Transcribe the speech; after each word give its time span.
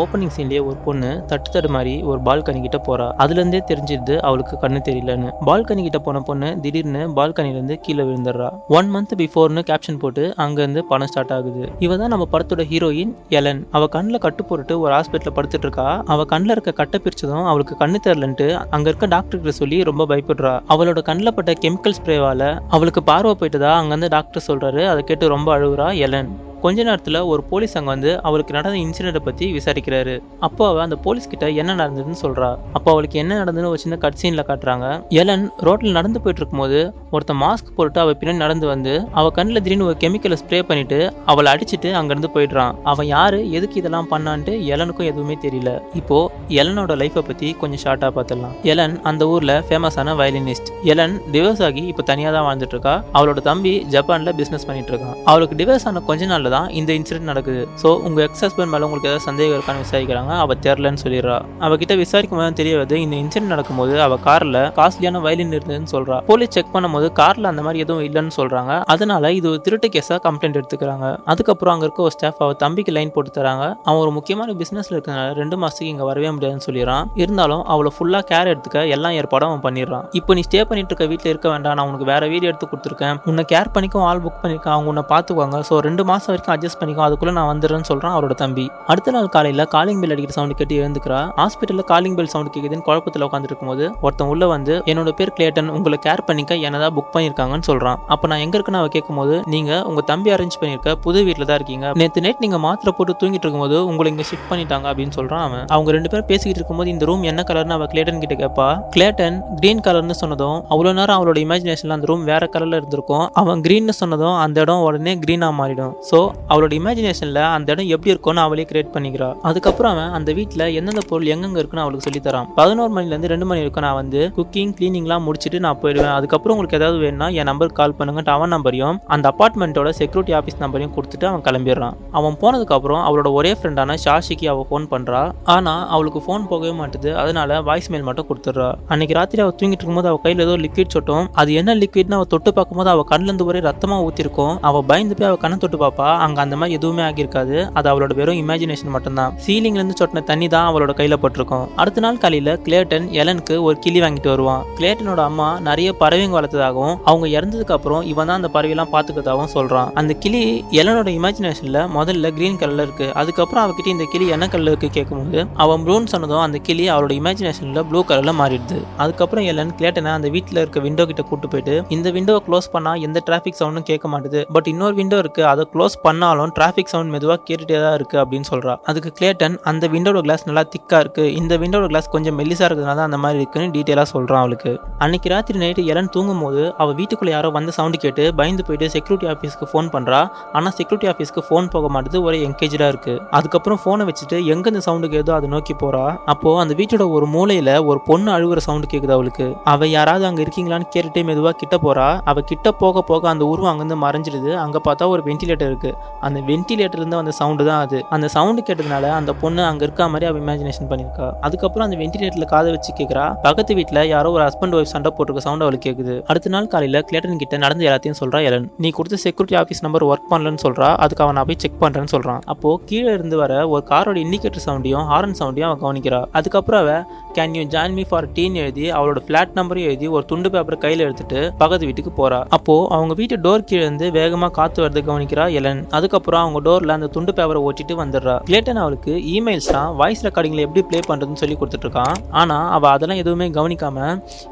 Opening 0.00 0.30
சீன்லயே 0.34 0.60
ஒரு 0.68 0.76
பொண்ணு 0.84 1.08
தட்டு 1.30 1.48
தடு 1.54 1.68
மாதிரி 1.74 1.92
ஒரு 2.10 2.20
பால்கனி 2.26 2.60
கிட்ட 2.66 2.78
போறா. 2.86 3.06
அதுல 3.22 3.38
இருந்தே 3.40 3.58
தெரிஞ்சிருது 3.70 4.14
அவளுக்கு 4.26 4.54
கண்ணு 4.62 4.78
தெரியலன்னு. 4.86 5.30
பால்கனி 5.48 5.82
கிட்ட 5.86 5.98
போன 6.06 6.20
பொண்ணு 6.28 6.48
திடீர்னு 6.62 7.02
பால்கனில 7.18 7.56
இருந்து 7.56 7.74
கீழே 7.84 8.04
விழுந்துடுறா. 8.08 8.48
ஒன் 8.76 8.88
மந்த் 8.94 9.12
பிஃபோர்னு 9.20 9.62
கேப்ஷன் 9.70 9.98
போட்டு 10.04 10.22
அங்க 10.44 10.58
இருந்து 10.62 10.84
பணம் 10.92 11.10
ஸ்டார்ட் 11.10 11.34
ஆகுது. 11.36 11.64
இவ 11.86 11.98
தான் 12.02 12.12
நம்ம 12.14 12.26
படத்தோட 12.34 12.64
ஹீரோயின் 12.70 13.12
எலன் 13.40 13.60
அவ 13.78 13.88
கண்ணுல 13.96 14.20
கட்டு 14.24 14.44
போட்டுட்டு 14.48 14.78
ஒரு 14.84 14.94
ஹாஸ்பிட்டல் 14.96 15.36
படுத்துட்டு 15.38 15.68
இருக்கா. 15.68 15.86
அவ 16.14 16.26
கண்ணுல 16.32 16.56
இருக்க 16.56 16.74
கட்டை 16.80 17.00
பிரிச்சதும் 17.06 17.46
அவளுக்கு 17.52 17.76
கண்ணு 17.82 18.00
தெரியலன்ட்டு 18.08 18.48
அங்க 18.76 18.88
இருக்க 18.92 19.10
டாக்டர் 19.16 19.42
கிட்ட 19.42 19.54
சொல்லி 19.60 19.82
ரொம்ப 19.90 20.06
பயப்படுறா. 20.14 20.54
அவளோட 20.74 21.02
கண்ணுல 21.10 21.32
பட்ட 21.40 21.58
கெமிக்கல் 21.66 21.98
ஸ்ப்ரேவால 22.00 22.50
அவளுக்கு 22.76 23.02
பார்வை 23.12 23.34
போயிட்டதா 23.42 23.72
அங்க 23.82 23.94
இருந்து 23.94 24.12
டாக்டர் 24.16 24.46
சொல்றாரு. 24.48 24.84
அதை 24.94 25.02
கேட்டு 25.10 25.34
ரொம்ப 25.36 25.50
அழுகுறா 25.58 25.88
எலன் 26.06 26.32
கொஞ்ச 26.64 26.78
நேரத்தில் 26.88 27.18
ஒரு 27.30 27.42
போலீஸ் 27.48 27.74
அங்கே 27.78 27.90
வந்து 27.92 28.10
அவளுக்கு 28.26 28.52
நடந்த 28.56 28.76
இன்சிடென்ட்டை 28.84 29.22
பற்றி 29.26 29.46
விசாரிக்கிறாரு. 29.56 30.14
அப்போ 30.46 30.62
அவள் 30.68 30.84
அந்த 30.84 30.96
போலீஸ் 31.06 31.28
கிட்ட 31.32 31.46
என்ன 31.62 31.72
நடந்ததுன்னு 31.80 32.18
சொல்கிறா 32.22 32.48
அப்போ 32.76 32.88
அவளுக்கு 32.92 33.16
என்ன 33.22 33.32
நடந்ததுன்னு 33.40 33.72
ஒரு 33.72 33.80
சின்ன 33.82 33.96
கட் 34.04 34.18
சீனில் 34.20 34.44
காட்டுறாங்க. 34.50 34.86
எலன் 35.22 35.44
ரோட்டில் 35.66 35.96
நடந்து 35.98 36.20
போயிட்டு 36.22 36.40
இருக்கும்போது 36.42 36.78
ஒருத்தன் 37.16 37.40
மாஸ்க் 37.42 37.68
போட்டு 37.78 37.98
அவள் 38.04 38.16
பின்னாடி 38.20 38.42
நடந்து 38.44 38.66
வந்து 38.72 38.94
அவள் 39.18 39.34
கண்ணில் 39.38 39.62
திடீர்னு 39.64 39.88
ஒரு 39.90 39.98
கெமிக்கலை 40.04 40.38
ஸ்ப்ரே 40.42 40.60
பண்ணிட்டு 40.70 41.00
அவளை 41.32 41.50
அடிச்சிட்டு 41.54 41.90
அங்கேருந்து 42.00 42.30
போயிடுறான். 42.36 42.72
அவன் 42.92 43.08
யாரு? 43.14 43.40
எதுக்கு 43.58 43.78
இதெல்லாம் 43.82 44.08
பண்ணான்ட்டு 44.14 44.54
எலனுக்கும் 44.74 45.10
எதுவுமே 45.10 45.36
தெரியல. 45.44 45.72
இப்போ 46.00 46.18
எலனோட 46.60 46.96
லைஃப்பை 47.02 47.24
பற்றி 47.28 47.50
கொஞ்சம் 47.60 47.82
ஷார்ட்டாக 47.84 48.12
பார்த்துடலாம் 48.16 48.56
எலன் 48.72 48.96
அந்த 49.12 49.28
ஊரில் 49.34 49.54
ஃபேமஸான 49.68 50.16
வயலினிஸ்ட் 50.22 50.72
எலன் 50.94 51.16
டிவோர்ஸ் 51.36 51.62
ஆகி 51.68 51.84
இப்போ 51.92 52.04
தனியாக 52.12 52.34
தான் 52.38 52.48
வாழ்ந்துட்டு 52.48 52.76
இருக்கா. 52.76 52.96
அவளோட 53.16 53.40
தம்பி 53.50 53.74
ஜப்பானில் 53.96 54.34
பிஸ்னஸ் 54.40 54.68
பண்ணிட்டு 54.70 54.92
இருக்கான். 54.94 55.16
அவளுக்கு 55.30 55.60
டிவோர்ஸ் 55.62 55.88
ஆன 55.90 56.04
கொஞ்ச 56.10 56.24
நாளில் 56.32 56.52
தான் 56.56 56.68
இந்த 56.80 56.90
இன்சிடென்ட் 56.98 57.30
நடக்குது. 57.32 57.62
ஸோ 57.82 57.88
உங்கள் 58.06 58.24
எக்ஸ் 58.26 58.44
ஹஸ்பண்ட் 58.46 58.72
மேலே 58.74 58.86
உங்களுக்கு 58.88 59.10
ஏதாவது 59.10 59.26
சந்தேகம் 59.28 59.56
இருக்கான்னு 59.58 59.84
விசாரிக்கிறாங்க 59.84 60.32
அவள் 60.44 60.60
தெரிலன்னு 60.66 61.02
சொல்லிடுறா. 61.04 61.38
அவகிட்ட 61.66 61.96
விசாரிக்கும் 62.02 62.40
போது 62.40 62.58
தெரிய 62.60 62.74
வருது 62.80 62.98
இந்த 63.04 63.16
இன்சிடென்ட் 63.22 63.52
நடக்கும்போது 63.54 63.94
அவள் 64.06 64.22
காரில் 64.28 64.60
காஸ்ட்லியான 64.78 65.22
வயலின் 65.26 65.54
இருந்ததுன்னு 65.58 65.90
சொல்கிறா 65.94 66.18
போலீஸ் 66.30 66.54
செக் 66.56 66.72
பண்ணும்போது 66.74 67.06
காரில் 67.20 67.50
அந்த 67.52 67.62
மாதிரி 67.66 67.82
எதுவும் 67.84 68.04
இல்லைன்னு 68.08 68.34
சொல்கிறாங்க 68.38 68.72
அதனால 68.94 69.32
இது 69.38 69.46
ஒரு 69.52 69.60
திருட்டு 69.66 69.88
கேஸாக 69.94 70.18
கம்ப்ளைண்ட் 70.26 70.58
எடுத்துக்கிறாங்க. 70.60 71.06
அதுக்கப்புறம் 71.32 71.74
அங்கே 71.74 71.86
இருக்க 71.88 72.02
ஒரு 72.08 72.14
ஸ்டாஃப் 72.16 72.40
அவள் 72.44 72.58
தம்பிக்கு 72.64 72.92
லைன் 72.96 73.12
போட்டு 73.14 73.30
தராங்க. 73.38 73.64
அவன் 73.86 74.00
ஒரு 74.04 74.12
முக்கியமான 74.18 74.54
பிஸ்னஸில் 74.62 74.94
இருக்கிறதுனால 74.96 75.32
ரெண்டு 75.40 75.56
மாதத்துக்கு 75.62 75.90
இங்கே 75.94 76.06
வரவே 76.10 76.30
முடியாதுன்னு 76.36 76.66
சொல்லிடுறான். 76.68 77.04
இருந்தாலும் 77.22 77.62
அவளை 77.74 77.92
ஃபுல்லாக 77.96 78.24
கேர் 78.32 78.50
எடுத்துக்க 78.52 78.80
எல்லா 78.96 79.10
ஏற்பாடும் 79.20 79.50
அவன் 79.50 79.64
பண்ணிடுறான். 79.66 80.04
இப்போ 80.20 80.34
நீ 80.38 80.42
ஸ்டே 80.48 80.62
பண்ணிட்டு 80.70 80.92
இருக்க 80.92 81.06
வீட்டில் 81.12 81.32
இருக்க 81.32 81.48
வேண்டாம். 81.54 81.76
நான் 81.78 81.88
உனக்கு 81.90 82.08
வேற 82.12 82.22
வீடு 82.32 82.48
எடுத்து 82.50 82.68
கொடுத்துருக்கேன். 82.72 83.18
உன்னை 83.30 83.44
கேர் 83.54 83.72
பண்ணிக்கும் 83.76 84.06
ஆள் 84.10 84.22
புக் 84.26 84.40
பண்ணியிருக்கேன் 84.42 84.74
அவங்க 84.76 84.90
உன்னை 84.94 85.04
பார்த்துக்குவாங்க. 85.12 85.58
ஸோ 85.70 85.76
ரெண்டு 85.88 86.04
மாதம் 86.10 86.33
மாசம் 86.34 86.42
வரைக்கும் 86.42 86.54
அட்ஜஸ்ட் 86.54 86.78
பண்ணிக்கோ 86.80 87.02
அதுக்குள்ள 87.06 87.32
நான் 87.38 87.48
வந்துடுறேன்னு 87.50 87.88
சொல்கிறான் 87.90 88.14
அவரோட 88.16 88.34
தம்பி. 88.42 88.64
அடுத்த 88.92 89.12
நாள் 89.16 89.28
காலையில 89.34 89.62
காலிங் 89.74 90.00
பெல் 90.02 90.12
அடிக்கிற 90.14 90.34
சவுண்ட் 90.36 90.56
கேட்டு 90.60 90.74
எழுந்துக்கிறா. 90.82 91.18
ஹாஸ்பிட்டல்ல 91.40 91.82
காலிங் 91.90 92.16
பெல் 92.18 92.30
சவுண்ட் 92.34 92.50
கேக்குதுன்னு 92.54 92.86
குழப்பத்தில் 92.88 93.24
உட்காந்துருக்கும் 93.26 93.70
போது 93.70 93.84
ஒருத்தன் 94.04 94.30
உள்ள 94.32 94.44
வந்து 94.54 94.74
என்னோட 94.90 95.10
பேர் 95.18 95.32
கிளேட்டன் 95.36 95.70
உங்களை 95.76 95.98
கேர் 96.06 96.24
பண்ணிக்க 96.28 96.58
என்னதான் 96.66 96.94
புக் 96.96 97.12
பண்ணியிருக்காங்கன்னு 97.14 97.66
சொல்றான். 97.70 97.98
அப்ப 98.14 98.30
நான் 98.32 98.42
எங்க 98.46 98.56
இருக்குன்னு 98.58 98.80
அவ 98.82 98.90
கேட்கும்போது 98.96 99.36
நீங்க 99.54 99.72
உங்க 99.90 100.02
தம்பி 100.10 100.32
அரேஞ்ச் 100.36 100.58
பண்ணிருக்க 100.62 100.94
புது 101.06 101.22
வீட்டில் 101.28 101.48
தான் 101.50 101.58
இருக்கீங்க. 101.60 101.92
நேற்று 102.02 102.24
நைட் 102.26 102.42
நீங்க 102.44 102.60
மாத்திரை 102.66 102.94
போட்டு 102.98 103.16
தூங்கிட்டு 103.22 103.46
இருக்கும்போது 103.46 103.78
உங்களை 103.90 104.10
இங்க 104.14 104.26
ஷிஃப்ட் 104.30 104.48
பண்ணிட்டாங்க 104.52 104.88
அப்படின்னு 104.92 105.16
சொல்றான் 105.18 105.44
அவன். 105.48 105.64
அவங்க 105.76 105.90
ரெண்டு 105.98 106.10
பேரும் 106.12 106.28
பேசிக்கிட்டு 106.32 106.60
இருக்கும்போது 106.60 106.92
இந்த 106.94 107.04
ரூம் 107.10 107.24
என்ன 107.32 107.44
கலர்னு 107.50 107.76
அவ 107.78 107.88
கிளேட்டன் 107.94 108.22
கிட்ட 108.24 108.36
கேட்பா 108.42 108.68
கிளேட்டன் 108.96 109.38
கிரீன் 109.60 109.84
கலர்னு 109.88 110.18
சொன்னதும் 110.22 110.58
அவ்வளோ 110.74 110.92
நேரம் 111.00 111.16
அவளோட 111.18 111.38
இமேஜினேஷன்ல 111.46 111.96
அந்த 111.98 112.08
ரூம் 112.12 112.24
வேற 112.32 112.42
கலர்ல 112.54 112.78
இருந்திருக்கும். 112.80 113.24
அவன் 113.40 113.62
கிரீன்னு 113.66 113.94
சொன்னதும் 114.00 114.36
அந்த 114.44 114.58
இடம் 114.64 114.82
உடனே 114.88 115.12
கிரீனா 115.24 115.48
மாறிடும். 115.60 115.92
ஸோ 116.10 116.18
அவளோட 116.52 116.72
இமேஜினேஷனில் 116.80 117.40
அந்த 117.54 117.68
இடம் 117.74 117.90
எப்படி 117.94 118.12
இருக்கும்னு 118.14 118.42
அவளே 118.46 118.66
கிரியேட் 118.70 118.92
பண்ணிக்கிறா. 118.96 119.28
அதுக்கப்புறம் 119.50 119.92
அவன் 119.94 120.12
அந்த 120.18 120.30
வீட்டில் 120.38 120.64
எந்தெந்த 120.78 121.04
பொருள் 121.10 121.30
எங்கெங்க 121.34 121.58
இருக்குன்னு 121.62 121.84
அவளுக்கு 121.84 122.06
சொல்லி 122.08 122.22
தரான். 122.26 122.48
பதினோரு 122.58 122.92
மணிலேருந்து 122.96 123.30
ரெண்டு 123.34 123.48
மணி 123.50 123.62
வரைக்கும் 123.62 123.86
நான் 123.86 123.98
வந்து 124.02 124.20
குக்கிங் 124.38 124.74
கிளீனிங்லாம் 124.78 125.24
முடிச்சுட்டு 125.28 125.60
நான் 125.66 125.80
போயிடுவேன். 125.82 126.14
அதுக்கப்புறம் 126.18 126.54
உங்களுக்கு 126.56 126.78
ஏதாவது 126.80 126.98
வேணும்னா 127.04 127.28
என் 127.40 127.48
நம்பருக்கு 127.50 127.80
கால் 127.82 127.96
பண்ணுங்க 127.98 128.30
அவன் 128.36 128.52
நம்பரையும் 128.56 128.98
அந்த 129.16 129.26
அப்பார்ட்மெண்ட்டோட 129.32 129.90
செக்யூரிட்டி 130.00 130.34
ஆஃபீஸ் 130.38 130.60
நம்பரையும் 130.64 130.94
கொடுத்துட்டு 130.96 131.26
அவன் 131.30 131.44
கிளம்பிடுறான். 131.48 131.96
அவன் 132.18 132.36
போனதுக்கப்புறம் 132.42 133.02
அவளோட 133.08 133.28
ஒரே 133.38 133.52
ஃப்ரெண்டான 133.58 133.96
ஷாஷிக்கு 134.04 134.46
அவள் 134.52 134.66
ஃபோன் 134.70 134.86
பண்ணுறா 134.92 135.22
ஆனால் 135.54 135.82
அவளுக்கு 135.94 136.20
ஃபோன் 136.26 136.46
போகவே 136.52 136.72
மாட்டுது. 136.80 137.10
அதனால 137.22 137.60
வாய்ஸ் 137.68 137.90
மெயில் 137.92 138.06
மட்டும் 138.08 138.28
கொடுத்துட்றா. 138.30 138.68
அன்னைக்கு 138.92 139.16
ராத்திரி 139.18 139.42
அவள் 139.44 139.56
தூங்கிட்டு 139.60 139.82
இருக்கும்போது 139.82 140.10
அவள் 140.10 140.22
கையில் 140.24 140.42
ஏதோ 140.46 140.54
லிக்விட் 140.64 140.94
சொட்டும். 140.96 141.26
அது 141.40 141.52
என்ன 141.60 141.74
லிக்விட்னு 141.82 142.16
அவள் 142.18 142.30
தொட்டு 142.34 142.52
பார்க்கும்போது 142.58 142.90
அவள் 142.94 143.08
கண்ணிலேருந்து 143.12 143.48
ஒரே 143.50 143.60
ரத்தமாக 143.68 144.06
ஊற்றிருக்கும் 144.08 144.54
அவள் 144.68 144.86
பயந்து 144.90 145.16
போய் 145.18 145.28
அவள் 145.30 145.42
கண்ணை 145.44 145.58
தொட்டு 145.64 145.78
பார்ப்பா. 145.84 146.08
அங்கே 146.24 146.40
அந்த 146.44 146.56
மாதிரி 146.60 146.76
எதுவுமே 146.78 147.02
ஆகியிருக்காது. 147.08 147.56
அது 147.78 147.88
அவளோட 147.92 148.12
வெறும் 148.20 148.40
இமேஜினேஷன் 148.42 148.92
மட்டும்தான். 148.96 149.32
சீலிங்ல 149.46 149.80
இருந்து 149.80 149.98
சொட்டின 150.00 150.24
தண்ணி 150.30 150.48
தான் 150.54 150.68
அவளோட 150.70 150.92
கையில 151.00 151.16
போட்டிருக்கும். 151.22 151.66
அடுத்த 151.82 152.04
நாள் 152.04 152.20
காலையில 152.24 152.52
கிளேட்டன் 152.66 153.06
எலனுக்கு 153.20 153.56
ஒரு 153.66 153.76
கிளி 153.84 154.00
வாங்கிட்டு 154.04 154.32
வருவான். 154.32 154.62
கிளேட்டனோட 154.78 155.22
அம்மா 155.30 155.48
நிறைய 155.68 155.88
பறவைங்க 156.02 156.36
வளர்த்ததாகவும் 156.38 156.96
அவங்க 157.10 157.26
இறந்ததுக்கு 157.36 157.76
அப்புறம் 157.78 158.02
இவன் 158.12 158.28
தான் 158.30 158.38
அந்த 158.40 158.50
பறவையெல்லாம் 158.56 158.92
பார்த்துக்கிறதாகவும் 158.94 159.52
சொல்றான். 159.56 159.90
அந்த 160.02 160.12
கிளி 160.24 160.42
எலனோட 160.82 161.08
இமேஜினேஷன்ல 161.18 161.80
முதல்ல 161.98 162.32
கிரீன் 162.38 162.60
கலர்ல 162.62 162.86
இருக்கு. 162.88 163.08
அதுக்கப்புறம் 163.22 163.64
அவகிட்ட 163.64 163.90
இந்த 163.96 164.06
கிளி 164.14 164.26
என்ன 164.36 164.48
கலர்ல 164.52 164.72
இருக்கு 164.74 164.90
கேட்கும்போது 164.98 165.40
அவன் 165.64 165.84
ப்ரூன் 165.86 166.10
சொன்னதும் 166.14 166.44
அந்த 166.46 166.58
கிளி 166.68 166.86
அவளோட 166.94 167.12
இமேஜினேஷன்ல 167.20 167.82
ப்ளூ 167.90 168.02
கலர்ல 168.10 168.34
மாறிடுது. 168.40 168.78
அதுக்கப்புறம் 169.02 169.46
எலன் 169.52 169.74
கிளேட்டனை 169.80 170.12
அந்த 170.18 170.28
வீட்டில் 170.36 170.60
இருக்க 170.62 170.80
விண்டோ 170.86 171.06
கிட்ட 171.10 171.22
கூட்டு 171.30 171.46
போயிட்டு 171.52 171.74
இந்த 171.96 172.08
விண்டோவை 172.16 172.40
க்ளோஸ் 172.46 172.68
பண்ணா 172.74 172.92
எந்த 173.06 173.18
டிராஃபிக் 173.28 173.58
சவுண்டும் 173.60 173.86
கேட்க 173.90 174.08
மாட்டுது. 174.12 174.40
பட் 174.54 174.68
இன்னொரு 174.72 174.94
விண்டோ 175.00 175.18
இருக்கு 175.24 175.42
அதை 175.52 175.64
க்ளோஸ் 175.74 175.96
பண்ணாலும் 176.06 176.52
டிராஃபிக் 176.58 176.92
சவுண்ட் 176.92 177.12
மெதுவாக 177.14 177.38
கேட்டுகிட்டே 177.48 177.78
தான் 177.84 177.96
இருக்குது 177.98 178.20
அப்படின்னு 178.22 178.48
சொல்கிறா 178.50 178.72
அதுக்கு 178.90 179.10
கிளேட்டன் 179.18 179.56
அந்த 179.70 179.84
விண்டோட 179.94 180.20
கிளாஸ் 180.26 180.44
நல்லா 180.48 180.64
திக்காக 180.74 181.00
இருக்குது 181.04 181.32
இந்த 181.40 181.54
விண்டோட 181.62 181.86
கிளாஸ் 181.92 182.08
கொஞ்சம் 182.14 182.36
மெல்லிசாக 182.40 182.68
இருக்கிறதுனால 182.68 182.98
தான் 183.00 183.08
அந்த 183.10 183.20
மாதிரி 183.24 183.38
இருக்குன்னு 183.38 183.72
டீட்டெயிலாக 183.76 184.08
சொல்கிறான் 184.12 184.42
அவளுக்கு. 184.44 184.72
அன்னைக்கு 185.04 185.28
ராத்திரி 185.34 185.58
நைட்டு 185.64 185.84
எலன் 185.92 186.10
தூங்கும் 186.14 186.42
போது 186.44 186.62
அவ 186.82 186.88
வீட்டுக்குள்ள 187.00 187.30
யாரோ 187.34 187.50
வந்து 187.50 187.72
சவுண்டு 187.78 187.98
கேட்டு 188.04 188.24
பயந்து 188.40 188.64
போயிட்டு 188.68 188.88
செக்யூரிட்டி 188.94 189.28
ஆஃபீஸ்க்கு 189.32 189.68
ஃபோன் 189.72 189.88
பண்ணுறா 189.94 190.20
ஆனால் 190.56 190.74
செக்யூரிட்டி 190.78 191.08
ஆஃபீஸ்க்கு 191.12 191.44
ஃபோன் 191.48 191.70
போக 191.74 191.88
மாட்டேது 191.94 192.20
ஒரே 192.22 192.40
என்கேஜாக 192.48 192.90
இருக்குது 192.92 193.20
அதுக்கப்புறம் 193.38 193.80
ஃபோனை 193.84 194.06
வச்சுட்டு 194.10 194.38
எங்கே 194.54 194.70
இந்த 194.74 194.82
சவுண்டு 194.88 195.10
கேதோ 195.14 195.34
அதை 195.38 195.48
நோக்கி 195.54 195.76
போகிறா 195.82 196.04
அப்போது 196.32 196.60
அந்த 196.64 196.74
வீட்டோட 196.80 197.06
ஒரு 197.16 197.28
மூலையில் 197.34 197.72
ஒரு 197.90 198.00
பொண்ணு 198.08 198.30
அழுகுற 198.36 198.60
சவுண்டு 198.68 198.92
கேட்குது 198.92 199.16
அவளுக்கு. 199.16 199.46
அவள் 199.64 199.92
யாராவது 199.96 200.26
அங்கே 200.30 200.42
இருக்கீங்களான்னு 200.46 200.90
கேட்டுகிட்டே 200.94 201.24
மெதுவாக 201.30 201.56
கிட்ட 201.62 201.76
போகிறா 201.86 202.08
அவள் 202.32 202.48
கிட்ட 202.52 202.72
போக 202.82 203.02
போக 203.02 203.28
அந்த 203.32 203.44
உருவம் 203.52 203.70
அங்கேருந்து 203.72 203.98
மறைஞ்சிடுது. 204.06 204.52
அங்கே 204.64 204.80
பார்த்தா 204.88 205.08
ஒரு 205.14 205.22
வென்டிலேட்டர் 205.30 205.70
இருக்குது 205.72 205.93
அந்த 206.26 206.38
வென்டிலேட்டர்லேருந்து 206.50 207.20
வந்த 207.20 207.32
சவுண்டு 207.40 207.64
தான் 207.70 207.82
அது. 207.86 207.98
அந்த 208.16 208.26
சவுண்டு 208.36 208.62
கேட்டதுனால 208.68 209.10
அந்த 209.18 209.30
பொண்ணு 209.42 209.62
அங்கே 209.70 209.84
இருக்க 209.86 210.08
மாதிரி 210.12 210.28
அவள் 210.30 210.42
இமேஜினேஷன் 210.44 210.88
பண்ணியிருக்கா 210.90 211.26
அதுக்கப்புறம் 211.46 211.86
அந்த 211.86 211.96
வென்டிலேட்டரில் 212.02 212.50
காதை 212.54 212.70
வச்சு 212.76 212.92
கேட்குறா 213.00 213.24
பக்கத்து 213.46 213.72
வீட்டில் 213.78 214.02
யாரோ 214.14 214.30
ஒரு 214.36 214.44
ஹஸ்பண்ட் 214.48 214.76
ஒய்ஃப் 214.78 214.92
சண்டை 214.94 215.10
போட்டிருக்க 215.16 215.46
சவுண்ட் 215.46 215.64
அவளுக்கு 215.66 215.86
கேட்குது 215.88 216.14
அடுத்த 216.30 216.52
நாள் 216.54 216.70
காலையில் 216.74 217.00
கிளேட்டன் 217.10 217.40
கிட்ட 217.42 217.56
நடந்த 217.64 217.84
எல்லாத்தையும் 217.88 218.18
சொல்கிறா 218.22 218.40
எலன். 218.48 218.68
நீ 218.84 218.90
கொடுத்த 218.98 219.18
செக்யூரிட்டி 219.26 219.58
ஆஃபீஸ் 219.62 219.82
நம்பர் 219.86 220.06
ஒர்க் 220.10 220.30
பண்ணலன்னு 220.32 220.62
சொல்கிறா 220.66 220.88
அதுக்கு 221.04 221.24
அவன் 221.24 221.38
நான் 221.38 221.48
போய் 221.50 221.60
செக் 221.64 221.80
பண்ணுறேன்னு 221.84 222.12
சொல்கிறான் 222.14 222.40
அப்போ 222.54 222.70
கீழே 222.90 223.10
இருந்து 223.18 223.38
வர 223.42 223.52
ஒரு 223.74 223.84
காரோட 223.92 224.18
இண்டிகேட்டர் 224.24 224.66
சவுண்டையும் 224.66 225.06
ஹாரன் 225.12 225.36
சவுண்டையும் 225.40 225.68
அவன் 225.70 225.82
கவனிக்கிறா. 225.84 226.20
அதுக்கப்புறம் 226.38 226.82
அவ 226.84 226.92
can 227.38 227.54
you 227.58 227.62
join 227.74 227.96
me 227.98 228.04
for 228.10 228.26
tea 228.36 228.56
எழுதி 228.62 228.86
அவளோட 228.98 229.20
ஃபிளாட் 229.26 229.56
நம்பரையும் 229.58 229.90
எழுதி 229.90 230.06
ஒரு 230.16 230.24
துண்டு 230.30 230.50
பேப்பர் 230.54 230.76
கையில 230.84 231.04
எடுத்துட்டு 231.06 231.40
பக்கத்து 231.62 231.88
வீட்டுக்கு 231.88 232.12
போகிறா 232.18 232.40
அப்போது 232.56 232.88
அவங்க 232.96 233.14
வீட்டு 233.20 233.36
டோர் 233.44 233.66
கீழே 233.70 233.82
இருந்து 233.86 234.08
வேகமாக 234.18 234.52
காற்று 234.58 234.80
வரது 234.84 235.02
கவனிக்கிறா 235.08 235.46
எலன். 235.60 235.80
அதுக்கப்புறம் 235.98 236.42
அவங்க 236.44 236.60
டோர்ல 236.66 236.96
அந்த 236.98 237.08
துண்டு 237.16 237.34
பேப்பரை 237.38 237.62
ஓட்டிட்டு 237.68 237.94
வந்துடுறா. 238.02 238.36
கிளேட்டன் 238.50 238.80
அவளுக்கு 238.84 239.12
இமெயில்ஸ் 239.34 239.70
தான் 239.76 239.90
வாய்ஸ் 240.00 240.24
ரெக்கார்டிங்ல 240.26 240.64
எப்படி 240.66 240.82
ப்ளே 240.90 241.00
பண்றதுன்னு 241.08 241.42
சொல்லி 241.42 241.56
கொடுத்துட்டு 241.60 241.86
இருக்கான் 241.88 242.14
ஆனா 242.42 242.58
அவ 242.76 242.90
அதெல்லாம் 242.94 243.20
எதுவுமே 243.24 243.48
கவனிக்காம 243.58 243.98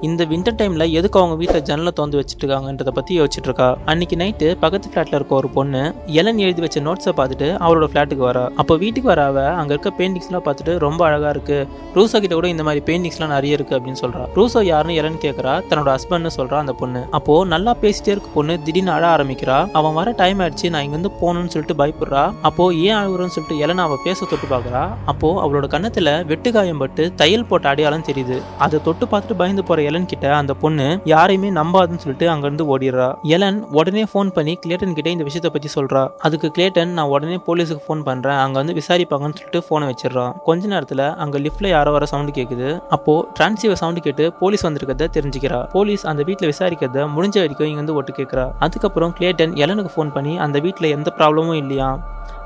இந்த 0.09 0.25
வின்டர் 0.33 0.59
டைம்ல 0.61 0.91
எதுக்கு 0.99 1.21
அவங்க 1.21 1.37
வீட்டில் 1.43 1.65
ஜன்னலை 1.71 1.93
திறந்து 1.99 2.19
வச்சுட்டு 2.21 2.43
இருக்காங்கன்றத 2.45 2.93
பத்தி 2.99 3.13
யோசிச்சுட்டு 3.21 3.49
இருக்கா 3.51 3.69
அன்னைக்கு 3.93 4.17
நைட்டு 4.23 4.49
பக்கத்து 4.65 4.91
ஃபிளாட்ல 4.93 5.19
இருக்க 5.19 5.35
ஒரு 5.41 5.49
பொண்ணு 5.49 5.83
எலன் 6.21 6.39
எழுதி 6.47 6.61
வச்ச 6.65 6.81
நோட்ஸை 6.89 7.15
பார்த்துட்டு 7.21 7.49
அவளோட 7.65 7.87
ஃபிளாட்டுக்கு 7.91 8.25
வரா. 8.29 8.45
அப்போ 8.63 8.75
வீட்டுக்கு 8.83 9.09
வர 9.13 9.25
அவ 9.25 9.47
அங்க 9.61 9.73
இருக்க 9.75 9.91
பெயிண்டிங்ஸ்லாம் 9.99 10.45
பார்த்துட்டு 10.47 10.73
ரொம்ப 10.87 11.01
அழகா 11.09 11.31
இருக்கு. 11.35 11.59
ரூசோ 11.97 12.21
கிட்ட 12.21 12.35
கூட 12.35 12.49
இந்த 12.49 12.63
மாதிரி 12.69 12.83
பெயிண்டிங்ஸ்லாம் 12.89 13.33
நிறைய 13.37 13.57
இருக்கு 13.59 13.77
அப்படின்னு 13.77 14.01
சொல்றா. 14.05 14.23
ரூசோ 14.39 14.63
யாருன்னு 14.71 14.99
எலன் 15.01 15.19
கேட்கறா 15.25 15.55
தன்னோட 15.71 15.89
ஹஸ்பண்ட்னு 15.97 16.33
சொல்றா 16.39 16.59
அந்த 16.65 16.73
பொண்ணு. 16.73 17.03
அப்போ 17.19 17.35
நல்லா 17.55 17.75
பேசிட்டே 17.83 18.13
இருக்க 18.15 18.29
பொண்ணு 18.35 18.57
திடீர்னு 18.67 18.93
அழ 18.97 19.05
ஆரம்பிக்கிறா. 19.17 19.59
அவன் 19.81 19.97
வர 20.01 20.13
டைம் 20.23 20.41
ஆயிடுச்சு 20.41 20.71
நான் 20.75 20.85
இங்க 20.87 20.97
வந்து 20.99 21.13
போகணும்னு 21.23 21.53
சொல்லிட்டு 21.55 21.79
பயப்படுறா. 21.83 22.25
அப்போ 22.51 22.67
ஏன் 22.87 22.99
அழுகுறன்னு 23.01 23.35
சொல்லிட்டு 23.37 23.61
எலனா 23.65 23.87
அவ 23.89 23.99
பேச 24.07 24.27
தொட்டு 24.31 24.49
பாக்குறா 24.55 24.83
அப்போ 25.13 25.29
அவளோட 25.45 25.67
கன்னத்துல 25.75 26.11
வெட்டுக்காயம் 26.31 26.81
பட்டு 26.83 27.05
தையல் 27.21 27.49
போட்ட 27.51 27.67
அடையாளம் 27.73 28.07
தெரியுது. 28.09 28.37
அதை 28.65 28.79
தொட்டு 28.87 29.07
பார்த்துட்டு 29.13 29.39
பயந்து 29.41 29.65
போற 29.69 29.83
எலன் 29.91 30.09
கிட்ட 30.13 30.27
அந்த 30.41 30.53
பொண்ணு 30.63 30.87
யாரையுமே 31.13 31.51
நம்பாதுன்னு 31.61 32.03
சொல்லிட்டு 32.05 32.27
அங்கிருந்து 32.33 32.65
ஓடிடுறா. 32.73 33.09
எலன் 33.37 33.59
உடனே 33.79 34.05
ஃபோன் 34.13 34.31
பண்ணி 34.37 34.55
கிளேட்டன் 34.65 34.97
கிட்ட 34.99 35.09
இந்த 35.15 35.25
விஷயத்தை 35.29 35.51
பத்தி 35.55 35.69
சொல்றா. 35.77 36.03
அதுக்கு 36.27 36.51
கிளேட்டன் 36.57 36.93
நான் 36.99 37.13
உடனே 37.15 37.39
போலீஸுக்கு 37.49 37.85
ஃபோன் 37.87 38.03
பண்றேன். 38.09 38.39
அங்க 38.45 38.57
வந்து 38.61 38.77
விசாரிப்பாங்கன்னு 38.81 39.39
சொல்லிட்டு 39.41 39.63
போனை 39.69 39.87
வச்சிடறான் 39.91 40.33
கொஞ்ச 40.49 40.69
நேரத்துல 40.75 41.03
அங்க 41.25 41.39
லிஃப்ட்ல 41.47 41.69
யாரோ 41.75 41.93
வர 41.97 42.07
சவுண்ட் 42.13 42.35
கேக்குது. 42.39 42.69
அப்போ 42.97 43.15
டிரான்சிவர் 43.39 43.81
சவுண்ட் 43.83 44.03
கேட்டு 44.07 44.27
போலீஸ் 44.41 44.67
வந்திருக்கிறத 44.69 45.09
தெரிஞ்சுக்கிறா. 45.19 45.61
போலீஸ் 45.77 46.05
அந்த 46.13 46.23
வீட்டுல 46.31 46.51
விசாரிக்கிறத 46.53 47.07
முடிஞ்ச 47.17 47.37
வரைக்கும் 47.45 47.69
இங்க 47.71 47.81
வந்து 47.83 47.97
ஒட்டு 48.01 48.15
கேட்கிறா 48.19 48.47
அதுக்கப்புறம் 48.67 49.15
கிளேட்டன் 49.21 49.55
எலனுக்கு 49.65 49.95
ஃபோன் 49.95 50.13
பண்ணி 50.17 50.35
அந்த 50.47 50.59
வீட்டுல 50.67 50.89
எந்த 50.97 51.12
ப்ராப்ளமும் 51.19 51.53
இல்லையா? 51.53 51.89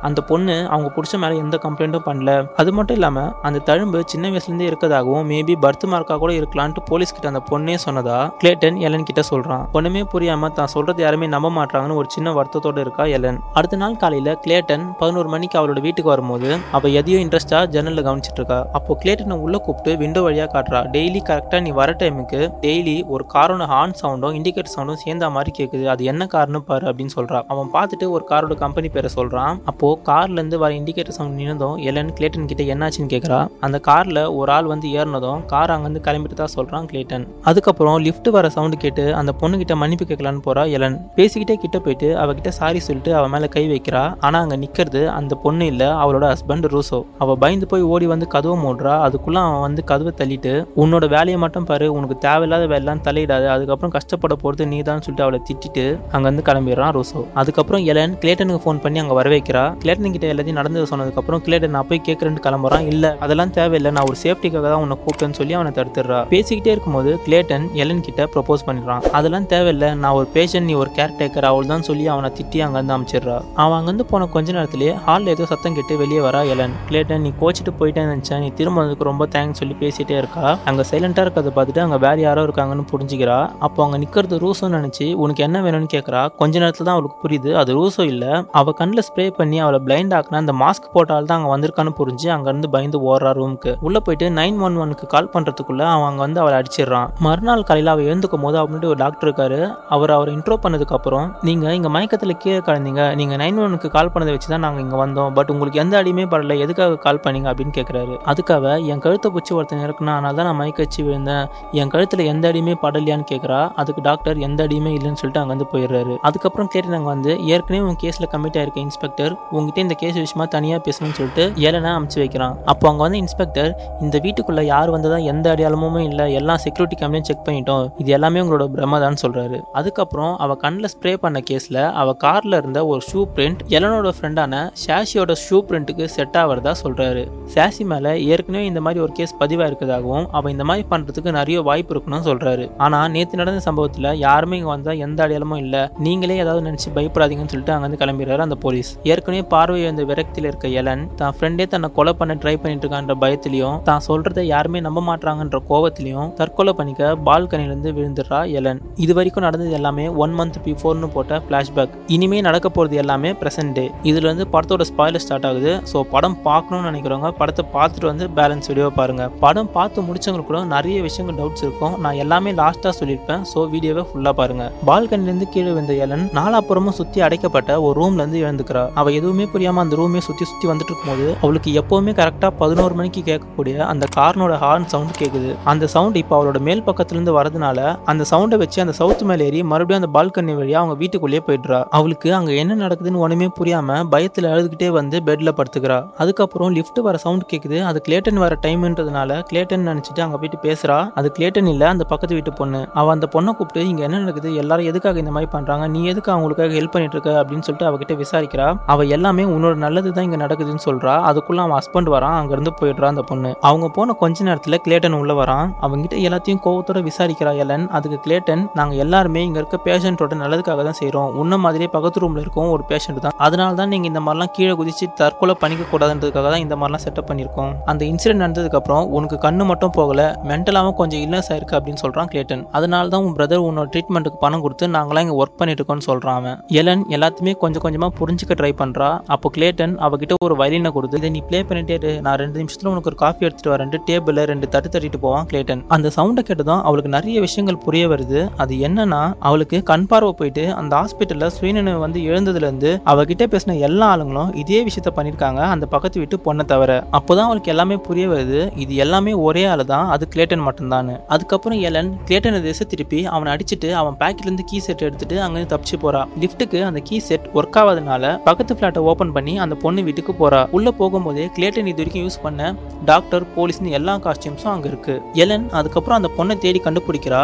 அந்த 0.08 0.20
பொண்ணு 0.30 0.56
அவங்க 0.72 0.88
பிடிச்ச 0.96 1.20
மேலே 1.22 1.36
எந்த 1.44 1.56
கம்ப்ளைண்ட்டும் 1.64 2.06
பண்ணல. 2.08 2.30
அது 2.60 2.70
மட்டும் 2.78 2.96
இல்லாமல் 2.98 3.30
அந்த 3.48 3.58
தழும்பு 3.68 3.98
சின்ன 4.12 4.30
வயசுலேருந்தே 4.32 4.68
இருக்கதாகவும் 4.70 5.26
மேபி 5.30 5.54
பர்த் 5.64 5.86
மார்க்கா 5.92 6.16
கூட 6.22 6.32
இருக்கலான்ட்டு 6.40 6.82
போலீஸ் 6.90 7.14
கிட்ட 7.14 7.32
அந்த 7.32 7.42
பொண்ணே 7.50 7.76
சொன்னதா 7.86 8.18
கிளேட்டன் 8.42 8.78
எலன் 8.86 9.06
கிட்ட 9.08 9.22
சொல்கிறான் 9.30 9.64
ஒன்றுமே 9.78 10.02
புரியாமல் 10.12 10.54
தான் 10.58 10.72
சொல்கிறது 10.74 11.02
யாருமே 11.06 11.28
நம்ப 11.34 11.50
மாட்டாங்கன்னு 11.58 11.98
ஒரு 12.00 12.08
சின்ன 12.14 12.34
வருத்தத்தோட 12.38 12.78
இருக்கா 12.86 13.06
எலன் 13.18 13.40
அடுத்த 13.58 13.80
நாள் 13.82 13.98
காலையில் 14.02 14.32
கிளேட்டன் 14.44 14.84
பதினோரு 15.00 15.30
மணிக்கு 15.34 15.58
அவளோட 15.60 15.80
வீட்டுக்கு 15.86 16.12
வரும்போது 16.14 16.50
அவள் 16.76 16.96
எதையோ 17.00 17.18
இன்ட்ரெஸ்டா 17.24 17.60
ஜன்னலில் 17.74 18.06
கவனிச்சிட்டு 18.08 18.40
இருக்கா. 18.40 18.60
அப்போ 18.78 18.98
கிளேட்டனை 19.02 19.38
உள்ளே 19.44 19.58
கூப்பிட்டு 19.66 19.92
விண்டோ 20.02 20.22
வழியாக 20.26 20.48
காட்டுறா. 20.54 20.80
டெய்லி 20.94 21.20
கரெக்டாக 21.30 21.60
நீ 21.66 21.70
வர 21.80 21.90
டைமுக்கு 22.02 22.40
டெய்லி 22.64 22.96
ஒரு 23.14 23.26
காரோட 23.34 23.66
ஹார்ன் 23.72 23.96
சவுண்டும் 24.02 24.36
இண்டிகேட்டர் 24.38 24.74
சவுண்டும் 24.74 25.02
சேர்ந்த 25.04 25.30
மாதிரி 25.36 25.52
கேட்குது 25.58 25.84
அது 25.94 26.04
என்ன 26.12 26.26
காரணம் 26.34 26.66
பாரு 26.70 26.84
அப்படின்னு 26.90 27.14
சொல்கிறான் 27.18 27.46
அவன் 27.54 27.70
பார்த்துட்டு 27.76 28.08
ஒரு 28.16 28.24
காரோட 28.30 28.56
கம்பெனி 28.64 28.88
பேரை 28.96 29.10
சொல்கிறான் 29.18 29.60
அப்போ 29.70 29.88
கார்லேருந்து 30.08 30.58
வர 30.62 30.70
இண்டிகேட்டர் 30.80 31.16
சவுண்ட் 31.18 31.38
நின்னதும் 31.40 31.76
எலன் 31.90 32.12
கிளேட்டன் 32.18 32.48
கிட்ட 32.50 32.62
என்னாச்சுன்னு 32.74 33.10
கேட்குறா 33.14 33.40
அந்த 33.66 33.76
காரில் 33.88 34.22
ஒரு 34.38 34.52
ஆள் 34.56 34.70
வந்து 34.72 34.86
ஏறினதும் 34.98 35.40
கார் 35.52 35.72
அங்கேருந்து 35.74 36.02
கிளம்பிட்டு 36.06 36.38
தான் 36.40 36.52
சொல்கிறான் 36.54 36.86
கிளேட்டன். 36.90 37.24
அதுக்கப்புறம் 37.50 37.98
லிஃப்ட் 38.06 38.30
வர 38.36 38.48
சவுண்டு 38.56 38.76
கேட்டு 38.84 39.04
அந்த 39.20 39.34
பொண்ணுக்கிட்ட 39.40 39.76
மன்னிப்பு 39.82 40.06
கேட்கலான்னு 40.10 40.42
போகிறா 40.46 40.64
எலன். 40.76 40.96
பேசிக்கிட்டே 41.18 41.56
கிட்ட 41.64 41.78
போயிட்டு 41.86 42.10
அவகிட்ட 42.22 42.52
சாரி 42.58 42.80
சொல்லிட்டு 42.88 43.12
அவன் 43.18 43.32
மேலே 43.34 43.48
கை 43.56 43.64
வைக்கிறா. 43.72 44.02
ஆனால் 44.26 44.42
அங்கே 44.44 44.58
நிற்கிறது 44.64 45.02
அந்த 45.18 45.34
பொண்ணு 45.44 45.66
இல்லை 45.72 45.88
அவளோட 46.02 46.24
ஹஸ்பண்ட் 46.32 46.68
ரூசோ. 46.74 47.00
அவள் 47.24 47.40
பயந்து 47.44 47.68
போய் 47.72 47.86
ஓடி 47.92 48.08
வந்து 48.14 48.28
கதவை 48.34 48.56
மூடுறா. 48.64 48.94
அதுக்குள்ளே 49.06 49.40
அவன் 49.46 49.64
வந்து 49.66 49.84
கதவை 49.92 50.14
தள்ளிட்டு 50.20 50.54
உன்னோட 50.82 51.04
வேலையை 51.16 51.38
மட்டும் 51.44 51.68
பாரு 51.70 51.88
உனக்கு 51.96 52.18
தேவையில்லாத 52.26 52.66
வேலைலாம் 52.74 53.04
தலையிடாது. 53.08 53.46
அதுக்கப்புறம் 53.54 53.94
கஷ்டப்பட 53.96 54.34
போகிறது 54.42 54.66
நீ 54.72 54.78
தான் 54.90 55.02
சொல்லிட்டு 55.04 55.26
அவளை 55.26 55.40
திட்டிட்டு 55.48 55.84
அங்கேருந்து 56.14 56.44
கிளம்பிடுறான் 56.48 56.92
ரூசோ. 56.98 57.22
அதுக்கப்புறம் 57.40 57.84
எலன் 57.92 58.16
கிளேட்டனுக்கு 58.22 58.62
ஃபோன் 58.64 58.80
பண்ணி 58.84 58.98
அங்கே 59.02 59.16
வர 59.20 59.28
வைக்கிறா. 59.34 59.64
கிளேட்டன் 59.82 60.14
கிட்ட 60.16 60.26
எல்லாத்தையும் 60.32 60.60
நடந்தது 60.60 60.90
சொன்னதுக்கப்புறம் 60.92 61.42
கிளேட்டன் 61.46 61.74
நான் 61.76 61.88
போய் 61.90 62.02
கேட்குறேன்னு 62.08 62.44
கிளம்புறான். 62.46 62.86
இல்லை 62.92 63.10
அதெல்லாம் 63.26 63.52
தேவையில்லை. 63.58 63.92
நான் 63.96 64.08
ஒரு 64.10 64.18
சேஃப்டிக்காக 64.24 64.64
தான் 64.72 64.82
உன்னை 64.84 64.96
கூப்பிட்டேன்னு 65.04 65.38
சொல்லி 65.40 65.56
அவனை 65.58 65.72
தடுத்துடுறா. 65.78 66.20
பேசிக்கிட்டே 66.34 66.72
இருக்கும்போது 66.74 67.12
கிளேட்டன் 67.26 67.66
எலன் 67.82 68.04
கிட்ட 68.08 68.28
ப்ரொபோஸ் 68.34 68.66
பண்ணிடுறான். 68.68 69.02
அதெல்லாம் 69.18 69.48
தேவையில்லை. 69.54 69.90
நான் 70.02 70.16
ஒரு 70.20 70.28
பேஷண்ட் 70.36 70.68
நீ 70.70 70.76
ஒரு 70.82 70.92
கேர் 70.98 71.16
டேக்கர் 71.20 71.48
அவள் 71.50 71.70
தான் 71.72 71.86
சொல்லி 71.88 72.06
அவனை 72.14 72.30
திட்டி 72.38 72.60
அங்கேருந்து 72.66 72.96
அமைச்சிடுறா. 72.96 73.36
அவன் 73.64 73.76
அங்கேருந்து 73.78 74.06
போன 74.12 74.28
கொஞ்ச 74.36 74.48
நேரத்திலே 74.58 74.90
ஹாலில் 75.06 75.32
ஏதோ 75.34 75.46
சத்தம் 75.52 75.76
கேட்டு 75.78 76.00
வெளியே 76.02 76.22
வரா 76.26 76.42
எலன் 76.54 76.76
கிளேட்டன் 76.90 77.24
நீ 77.26 77.32
கோச்சிட்டு 77.42 77.74
போயிட்டேன்னு 77.80 78.12
நினச்சேன் 78.14 78.42
நீ 78.44 78.50
திரும்ப 78.60 78.80
வந்ததுக்கு 78.80 79.10
ரொம்ப 79.10 79.26
தேங்க்ஸ் 79.36 79.60
சொல்லி 79.62 79.76
பேசிட்டே 79.82 80.16
இருக்கா? 80.22 80.46
அங்கே 80.70 80.84
சைலண்டாக 80.90 81.24
இருக்கிறத 81.26 81.52
பார்த்துட்டு 81.58 81.84
அங்கே 81.86 81.98
வேற 82.06 82.16
யாரோ 82.26 82.42
இருக்காங்கன்னு 82.48 82.86
புரிஞ்சுக்கிறா? 82.92 83.38
அப்போ 83.66 83.80
அங்கே 83.86 83.98
நிற்கிறது 84.04 84.40
ரூசோன்னு 84.44 84.78
நினச்சி 84.80 85.06
உனக்கு 85.24 85.44
என்ன 85.48 85.60
வேணும்னு 85.66 85.90
கேட்குறா 85.94 86.22
கொஞ்ச 86.40 86.54
நேரத்தில் 86.62 86.86
தான் 86.88 86.96
அவளுக்கு 86.96 87.18
புரியுது. 87.24 87.50
அது 87.62 87.70
ரூசோ 87.78 88.04
இல்லை. 88.12 88.32
அவள் 88.60 88.76
கண்ணில் 88.80 89.04
ஸ்ப்ரே 89.08 89.26
பண்ணி 89.38 89.58
அவளை 89.66 89.80
பிளைண்ட் 89.86 90.14
ஆக்குனா 90.18 90.42
அந்த 90.44 90.54
மாஸ்க் 90.62 90.92
போட்டால் 90.96 91.28
தான் 91.30 91.38
அங்கே 91.38 91.52
வந்திருக்கான்னு 91.54 91.92
புரிஞ்சு 92.00 92.28
அங்கேருந்து 92.36 92.70
பயந்து 92.74 93.00
ஓடுறா 93.10 93.32
ரூமுக்கு. 93.40 93.72
உள்ளே 93.86 94.00
போயிட்டு 94.06 94.26
நைன் 94.40 94.58
ஒன் 94.66 94.76
ஒனுக்கு 94.84 95.06
கால் 95.14 95.30
பண்ணுறதுக்குள்ள 95.34 95.82
அவன் 95.94 96.08
அங்கே 96.10 96.22
வந்து 96.26 96.40
அவளை 96.42 96.56
அடிச்சிடுறான். 96.60 97.08
மறுநாள் 97.26 97.66
காலையில் 97.70 97.92
அவள் 97.94 98.08
எழுந்துக்கும் 98.10 98.44
போது 98.46 98.56
அப்படின்ட்டு 98.62 98.90
ஒரு 98.92 99.00
டாக்டர் 99.04 99.28
இருக்காரு. 99.28 99.60
அவர் 99.96 100.14
அவரை 100.16 100.32
இன்ட்ரோ 100.36 100.58
பண்ணதுக்கு 100.64 100.96
அப்புறம் 100.98 101.26
நீங்கள் 101.48 101.74
இங்கே 101.78 101.92
மயக்கத்தில் 101.96 102.36
கீழே 102.44 102.60
கலந்தீங்க 102.68 103.02
நீங்கள் 103.20 103.40
நைன் 103.42 103.62
ஒனுக்கு 103.66 103.90
கால் 103.96 104.12
பண்ணதை 104.14 104.32
வச்சு 104.36 104.50
தான் 104.54 104.64
நாங்கள் 104.66 104.84
இங்கே 104.86 104.98
வந்தோம். 105.04 105.30
பட் 105.38 105.50
உங்களுக்கு 105.54 105.80
எந்த 105.84 105.94
அடியுமே 106.00 106.26
படல. 106.34 106.56
எதுக்காக 106.64 106.98
கால் 107.06 107.22
பண்ணீங்க? 107.24 107.48
அப்படின்னு 107.52 107.74
கேட்குறாரு 107.78 108.14
அதுக்காக 108.32 108.64
என் 108.92 109.02
கழுத்தை 109.06 109.30
பிடிச்சி 109.34 109.52
ஒருத்தன் 109.58 109.84
இருக்குன்னா 109.86 110.14
அதனால 110.16 110.36
தான் 110.40 110.48
நான் 110.50 110.60
மயக்க 110.60 110.80
வச்சு 110.84 111.00
விழுந்தேன். 111.06 111.44
என் 111.80 111.92
கழுத்தில் 111.94 112.24
எந்த 112.32 112.44
அடியுமே 112.52 112.74
படலையான்னு 112.84 113.26
கேட்குறா 113.32 113.60
அதுக்கு 113.82 114.02
டாக்டர் 114.08 114.38
எந்த 114.46 114.60
அடியுமே 114.66 114.92
இல்லைன்னு 114.98 115.20
சொல்லிட்டு 115.20 115.42
அங்கேருந்து 115.42 115.68
போயிடுறாரு. 115.72 116.14
அதுக்கப்புறம் 116.28 116.70
கேட்டு 116.74 116.94
நாங்கள் 116.94 117.12
வந்து 117.14 117.32
ஏற்கனவே 117.52 117.82
உங்க 117.86 117.98
கேஸில் 118.04 118.30
கமிட் 118.34 118.58
ஆயிருக்க 118.60 118.80
இன்ஸ்பெக்டர் 118.86 119.32
உங்ககிட்ட 119.56 119.80
இந்த 119.86 119.96
கேஸ் 120.02 120.18
விஷயமா 120.24 120.46
தனியாக 120.56 120.80
பேசணும்னு 120.86 121.16
சொல்லிட்டு 121.20 121.44
ஏலனா 121.66 121.92
அமுச்சு 121.98 122.20
வைக்கிறான். 122.22 122.54
அப்போ 122.72 122.86
அங்கே 122.90 123.04
வந்து 123.06 123.20
இன்ஸ்பெக்டர் 123.24 123.70
இந்த 124.04 124.16
வீட்டுக்குள்ளே 124.26 124.64
யார் 124.72 124.94
வந்ததா 124.96 125.18
எந்த 125.32 125.46
அடையாளமும் 125.54 126.00
இல்லை 126.08 126.26
எல்லாம் 126.40 126.60
செக்யூரிட்டி 126.64 126.98
கேமரையும் 127.00 127.28
செக் 127.30 127.44
பண்ணிட்டோம். 127.48 127.84
இது 128.02 128.10
எல்லாமே 128.18 128.42
உங்களோட 128.44 128.66
பிரம்மதான்னு 128.76 129.22
சொல்கிறாரு 129.24 129.58
அதுக்கப்புறம் 129.80 130.32
அவள் 130.44 130.60
கண்ணில் 130.64 130.90
ஸ்ப்ரே 130.94 131.14
பண்ண 131.24 131.40
கேஸில் 131.50 131.82
அவள் 132.02 132.18
காரில் 132.24 132.58
இருந்த 132.60 132.80
ஒரு 132.90 133.02
ஷூ 133.10 133.22
பிரிண்ட் 133.36 133.60
எலனோட 133.76 134.12
ஃப்ரெண்டான 134.18 134.62
சாஷியோட 134.84 135.32
ஷூ 135.44 135.58
பிரிண்ட்டுக்கு 135.68 136.04
செட் 136.16 136.36
ஆகிறதா 136.42 136.74
சொல்கிறாரு 136.82 137.22
சாஷி 137.54 137.84
மேலே 137.92 138.12
ஏற்கனவே 138.32 138.64
இந்த 138.70 138.80
மாதிரி 138.86 139.02
ஒரு 139.04 139.12
கேஸ் 139.18 139.34
பதிவாக 139.42 139.70
இருக்கதாகவும் 139.70 140.26
அவள் 140.38 140.52
இந்த 140.54 140.64
மாதிரி 140.70 140.84
பண்ணுறதுக்கு 140.92 141.30
நிறைய 141.38 141.58
வாய்ப்பு 141.68 141.92
இருக்குன்னு 141.94 142.26
சொல்கிறாரு 142.30 142.64
ஆனால் 142.86 143.10
நேற்று 143.14 143.40
நடந்த 143.42 143.62
சம்பவத்தில் 143.68 144.10
யாருமே 144.26 144.58
இங்கே 144.60 144.70
வந்தால் 144.74 145.00
எந்த 145.06 145.20
அடையாளமும் 145.24 145.62
இல்லை 145.64 145.82
நீங்களே 146.06 146.38
ஏதாவது 146.44 146.64
நினச்சி 146.68 146.88
பயப்படாதீங்கன்னு 146.96 147.52
சொல்லிட்டு 147.52 147.74
அங்கிருந்து 147.74 148.00
கிளம்பிடுறாரு 148.02 148.44
அந்த 148.46 148.58
போலீஸ். 148.64 148.90
ஏற்கனவே 149.10 149.42
பார்வை 149.52 149.80
வந்து 149.88 150.04
விரக்தியில் 150.10 150.48
இருக்க 150.50 150.66
எலன் 150.80 151.02
தான் 151.20 151.34
ஃப்ரெண்டே 151.36 151.66
தன்னை 151.72 151.88
கொலை 151.98 152.12
பண்ண 152.20 152.32
ட்ரை 152.42 152.54
பண்ணிட்டு 152.62 152.84
இருக்கான்ற 152.86 153.14
பயத்திலையும் 153.22 153.78
தான் 153.88 154.04
சொல்றதை 154.08 154.44
யாருமே 154.54 154.80
நம்ப 154.86 155.00
மாட்டாங்கன்ற 155.10 155.60
கோவத்திலையும் 155.70 156.30
தற்கொலை 156.40 156.74
பண்ணிக்க 156.78 157.10
பால்கனிலிருந்து 157.28 157.92
விழுந்துடுறா 157.98 158.40
எலன். 158.60 158.80
இது 159.04 159.12
வரைக்கும் 159.18 159.46
நடந்தது 159.46 159.72
எல்லாமே 159.80 160.06
ஒன் 160.24 160.34
மந்த் 160.38 160.58
பிஃபோர்னு 160.66 161.10
போட்ட 161.16 161.40
ஃபிளாஷ்பேக் 161.46 161.94
இனிமே 162.16 162.40
நடக்க 162.48 162.66
போறது 162.76 163.00
எல்லாமே 163.02 163.32
பிரசன்ட் 163.42 163.74
டே 163.78 163.86
இதுல 164.10 164.26
இருந்து 164.28 164.46
படத்தோட 164.54 164.86
ஸ்பாயிலர் 164.90 165.24
ஸ்டார்ட் 165.24 165.48
ஆகுது. 165.50 165.72
ஸோ 165.92 166.04
படம் 166.14 166.36
பார்க்கணும்னு 166.48 166.90
நினைக்கிறவங்க 166.90 167.30
படத்தை 167.40 167.64
பார்த்துட்டு 167.76 168.10
வந்து 168.12 168.26
பேலன்ஸ் 168.38 168.68
வீடியோ 168.70 168.88
பாருங்க. 169.00 169.24
படம் 169.44 169.70
பார்த்து 169.76 170.06
முடிச்சவங்களுக்கு 170.08 170.52
கூட 170.52 170.62
நிறைய 170.76 170.96
விஷயங்கள் 171.08 171.38
டவுட்ஸ் 171.40 171.64
இருக்கும். 171.66 171.94
நான் 172.04 172.20
எல்லாமே 172.24 172.52
லாஸ்டா 172.62 172.92
சொல்லியிருப்பேன். 173.00 173.42
ஸோ 173.52 173.62
வீடியோவை 173.74 174.04
ஃபுல்லா 174.10 174.32
பாருங்க. 174.40 174.64
பால்கனிலிருந்து 174.90 175.48
கீழே 175.54 175.70
விழுந்த 175.72 175.94
எலன் 176.06 176.24
நாலாப்புறமும் 176.38 176.96
சுத்தி 177.00 177.18
அடைக்கப்பட்ட 177.26 177.80
ஒரு 177.86 177.94
ரூம்ல 178.00 178.22
இருந்து 178.24 178.42
எழுந்துக்கிறா. 178.44 178.84
அவ 179.00 179.12
எதுவும் 179.18 179.35
புரியாம 179.44 179.82
அந்த 179.84 179.96
ரூமே 179.96 180.18
சுற்றி 180.18 180.44
சுற்றி 180.44 180.68
வந்துட்டு 180.68 180.92
இருக்கும்போது 180.92 181.36
அவளுக்கு 181.42 181.70
எப்போவுமே 181.80 182.12
கரெக்டாக 182.20 182.50
பதினோரு 182.58 182.94
மணிக்கு 182.94 183.22
கேட்கக்கூடிய 183.26 183.76
அந்த 183.76 184.06
கார்னோட 184.16 184.54
ஹார்ன் 184.64 184.84
சவுண்ட் 184.84 185.18
கேட்குது 185.18 185.54
அந்த 185.64 185.86
சவுண்ட் 185.86 186.16
இப்போ 186.16 186.34
அவளோட 186.38 186.58
மேல் 186.58 186.82
பக்கத்துலேருந்து 186.82 187.34
வரதுனால 187.38 187.96
அந்த 188.04 188.24
சவுண்டை 188.30 188.56
வச்சு 188.56 188.80
அந்த 188.80 188.94
சவுத்து 188.98 189.22
மேலே 189.22 189.44
ஏறி 189.44 189.62
மறுபடியும் 189.62 190.02
அந்த 190.02 190.10
பால்கனி 190.16 190.54
வழியாக 190.56 190.82
அவங்க 190.82 190.98
வீட்டுக்குள்ளேயே 191.02 191.42
போயிடுறா. 191.46 191.84
அவளுக்கு 191.90 192.34
அங்கே 192.34 192.56
என்ன 192.56 192.86
நடக்குதுன்னு 192.86 193.22
ஒன்றுமே 193.26 193.48
புரியாமல் 193.48 194.08
பயத்தில் 194.08 194.44
அழுதுகிட்டே 194.44 194.88
வந்து 194.88 195.22
பெட்டில் 195.22 195.54
படுத்துக்கிறா. 195.58 196.06
அதுக்கப்புறம் 196.16 196.70
லிஃப்ட் 196.70 196.98
வர 196.98 197.16
சவுண்ட் 197.16 197.44
கேட்குது 197.52 197.82
அது 197.82 198.02
கிளேட்டன் 198.08 198.34
வர 198.34 198.58
டைம்ன்றதுனால 198.62 199.42
கிளேட்டன் 199.52 199.86
நினச்சிட்டு 199.90 200.20
அங்கே 200.20 200.36
போயிட்டு 200.36 200.60
பேசுகிறா 200.66 201.10
அது 201.14 201.32
கிளேட்டன் 201.38 201.68
இல்லை 201.68 201.86
அந்த 201.86 202.04
பக்கத்து 202.04 202.34
வீட்டு 202.34 202.52
பொண்ணு. 202.52 202.86
அவள் 202.94 203.14
அந்த 203.14 203.28
பொண்ணை 203.32 203.52
கூப்பிட்டு 203.52 203.88
இங்கே 203.88 204.02
என்ன 204.02 204.18
நடக்குது? 204.18 204.54
எல்லாரும் 204.54 204.86
எதுக்காக 204.86 205.18
இந்த 205.18 205.30
மாதிரி 205.30 205.50
பண்ணுறாங்க 205.56 205.88
நீ 205.88 206.04
எதுக்கு 206.04 206.32
அவங்களுக்காக 206.32 206.72
ஹெல்ப் 206.78 206.94
பண்ணிட்டு 206.94 207.16
இருக்க? 207.18 207.30
அப்படின்னு 207.42 207.66
சொல்லிட்டு 207.68 207.88
அவகிட்ட 207.90 208.24
விசாரிக்கிறா. 208.24 208.76
அவ 208.86 209.04
எல்லாமே 209.26 209.44
உன்னோட 209.54 209.74
நல்லது 209.86 210.08
தான் 210.16 210.26
இங்கே 210.26 210.38
நடக்குதுன்னு 210.42 210.82
சொல்றா. 210.88 211.14
அதுக்குள்ள 211.28 211.60
அவன் 211.62 211.78
ஹஸ்பண்ட் 211.78 212.10
வரான் 212.16 212.36
அங்கேருந்து 212.40 212.72
போயிடுறான் 212.80 212.94
போயிடுறா 212.96 213.08
அந்த 213.12 213.22
பொண்ணு. 213.30 213.50
அவங்க 213.68 213.86
போன 213.96 214.14
கொஞ்ச 214.20 214.44
நேரத்தில் 214.48 214.76
கிளேட்டன் 214.84 215.16
உள்ள 215.18 215.32
வரான். 215.38 215.70
அவங்ககிட்ட 215.84 216.16
எல்லாத்தையும் 216.26 216.60
கோவத்தோட 216.66 216.98
விசாரிக்கிறா 217.08 217.52
எலன். 217.62 217.84
அதுக்கு 217.96 218.18
கிளேட்டன் 218.26 218.62
நாங்கள் 218.78 219.00
எல்லாருமே 219.04 219.40
இங்கே 219.46 219.58
இருக்க 219.62 219.78
பேஷண்ட்டோட 219.86 220.36
நல்லதுக்காக 220.42 220.82
தான் 220.88 220.98
செய்கிறோம் 221.00 221.30
உன்ன 221.42 221.56
மாதிரியே 221.64 221.88
பக்கத்து 221.94 222.22
ரூமில் 222.24 222.42
இருக்கோம் 222.44 222.70
ஒரு 222.74 222.84
பேஷண்ட் 222.90 223.20
தான். 223.24 223.34
அதனால 223.46 223.74
தான் 223.80 223.90
நீங்கள் 223.94 224.10
இந்த 224.12 224.22
மாதிரிலாம் 224.26 224.52
கீழே 224.58 224.74
குதிச்சு 224.80 225.08
தற்கொலை 225.20 225.56
பண்ணிக்க 225.62 225.86
கூடாதுன்றதுக்காக 225.92 226.46
தான் 226.54 226.64
இந்த 226.66 226.76
மாதிரிலாம் 226.80 227.04
செட்டப் 227.06 227.28
பண்ணியிருக்கோம் 227.30 227.72
அந்த 227.92 228.04
இன்சிடென்ட் 228.10 228.42
நடந்ததுக்கப்புறம் 228.44 229.04
உனக்கு 229.18 229.38
கண்ணு 229.46 229.66
மட்டும் 229.72 229.94
போகலை 229.98 230.28
மென்டலாகவும் 230.52 230.98
கொஞ்சம் 231.00 231.24
இல்லஸ் 231.26 231.50
ஆயிருக்கு 231.54 231.76
அப்படின்னு 231.80 232.02
சொல்கிறான் 232.04 232.30
கிளேட்டன் 232.34 232.64
அதனால 232.78 233.12
தான் 233.16 233.26
உன் 233.28 233.36
பிரதர் 233.40 233.64
உன்னோட 233.68 233.88
ட்ரீட்மெண்ட்டுக்கு 233.94 234.40
பணம் 234.46 234.64
கொடுத்து 234.66 234.92
நாங்களாம் 234.96 235.26
இங்கே 235.26 235.38
ஒர்க் 235.42 235.58
பண்ணிட்டு 235.62 235.82
இருக்கோம்னு 235.82 236.08
சொல்கிறான் 236.10 236.38
அவன். 236.40 236.58
எலன் 236.80 237.04
எல்லாத்தையுமே 237.16 237.54
கொஞ்சம் 237.64 237.84
கொஞ்சமாக 237.86 238.12
புரிஞ்சுக்க 238.20 238.60
ட்ரை 238.62 238.72
பண்ணுறா 238.82 239.10
அப்போ 239.34 239.50
கிளேட்டன் 239.56 239.94
அவகிட்ட 240.06 240.34
ஒரு 240.46 240.54
வயலினை 240.60 240.90
கொடுத்து 240.96 241.20
இதை 241.20 241.30
நீ 241.36 241.40
ப்ளே 241.48 241.60
பண்ணிட்டே 241.68 242.12
நான் 242.26 242.38
ரெண்டு 242.42 242.56
நிமிஷத்துல 242.62 242.90
உனக்கு 242.92 243.10
ஒரு 243.12 243.18
காஃபி 243.24 243.46
எடுத்துட்டு 243.46 243.72
வரேன். 243.74 243.92
டேபிள்ல 244.08 244.44
ரெண்டு 244.50 244.66
தட்டு 244.74 244.88
தட்டிட்டு 244.94 245.20
போவான் 245.24 245.46
கிளேட்டன் 245.50 245.82
அந்த 245.96 246.10
சவுண்டை 246.16 246.42
கேட்டதும் 246.48 246.82
அவளுக்கு 246.88 247.10
நிறைய 247.16 247.36
விஷயங்கள் 247.46 247.78
புரிய 247.86 248.04
வருது. 248.12 248.40
அது 248.62 248.74
என்னன்னா 248.88 249.22
அவளுக்கு 249.48 249.78
கண் 249.90 250.06
பார்வை 250.10 250.32
போயிட்டு 250.40 250.64
அந்த 250.80 250.92
ஹாஸ்பிட்டல்ல 251.00 251.46
சுயநினைவு 251.56 252.00
வந்து 252.04 252.20
எழுந்ததுல 252.30 252.66
இருந்து 252.68 252.90
அவகிட்ட 253.12 253.46
பேசின 253.54 253.78
எல்லா 253.88 254.08
ஆளுங்களும் 254.14 254.50
இதே 254.62 254.80
விஷயத்த 254.88 255.12
பண்ணிருக்காங்க. 255.18 255.60
அந்த 255.74 255.86
பக்கத்து 255.94 256.20
வீட்டு 256.22 256.38
பொண்ணை 256.46 256.66
தவிர. 256.72 256.90
அப்போதான் 257.18 257.48
அவளுக்கு 257.48 257.72
எல்லாமே 257.74 257.98
புரிய 258.08 258.26
வருது. 258.34 258.60
இது 258.84 258.94
எல்லாமே 259.04 259.32
ஒரே 259.46 259.64
ஆளு 259.72 259.86
தான் 259.92 260.08
அது 260.16 260.26
கிளேட்டன் 260.34 260.64
மட்டும்தான் 260.68 261.12
அதுக்கப்புறம் 261.34 261.80
எலன் 261.88 262.10
கிளேட்டனை 262.28 262.60
திசை 262.66 262.86
திருப்பி 262.92 263.20
அவனை 263.34 263.50
அடிச்சுட்டு 263.54 263.88
அவன் 264.00 264.16
பேக்கெட்ல 264.20 264.48
இருந்து 264.48 264.64
கீ 264.70 264.78
செட் 264.86 265.04
எடுத்துட்டு 265.08 265.36
அங்கிருந்து 265.44 265.72
தப்பிச்சு 265.74 265.96
போறா. 266.04 266.22
லிஃப்ட்டுக்கு 266.42 266.78
அந்த 266.88 267.00
கீ 267.08 267.18
செட் 267.28 267.46
ஒர்க் 267.58 267.78
ஆகாதனால 267.80 268.30
பக்கத்து 268.48 268.76
ஃபிளாட்டை 268.76 269.02
ஓபன் 269.10 269.34
பண்ணி 269.36 269.54
அந்த 269.64 269.74
பொண்ணு 269.84 270.02
வீட்டுக்கு 270.08 270.32
போறா. 270.40 270.60
உள்ள 270.76 270.88
போகும்போதே 271.00 271.44
கிளேட்டன் 271.56 271.90
இது 271.92 272.00
வரைக்கும் 272.00 272.26
யூஸ் 272.26 272.42
பண்ண 272.46 272.74
டாக்டர் 273.10 273.44
போலீஸ்னு 273.56 273.96
எல்லா 273.98 274.14
காஸ்டியூம்ஸும் 274.26 274.74
அங்க 274.74 274.88
இருக்கு. 274.92 275.14
எலன் 275.44 275.66
அதுக்கப்புறம் 275.80 276.18
அந்த 276.20 276.30
பொண்ணை 276.38 276.58
தேடி 276.64 276.80
கண்டுபிடிக்கிறா. 276.84 277.42